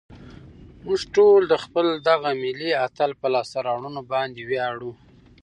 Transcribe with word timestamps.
موږ 0.85 0.99
ټول 1.15 1.39
د 1.47 1.53
خپل 1.63 1.85
دغه 2.09 2.29
ملي 2.43 2.71
اتل 2.85 3.11
په 3.21 3.27
لاسته 3.33 3.57
راوړنو 3.67 4.01
باندې 4.13 4.41
ویاړو. 4.49 4.91